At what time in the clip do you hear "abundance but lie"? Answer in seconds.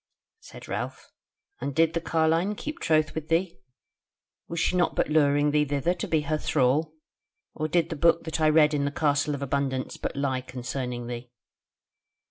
9.43-10.41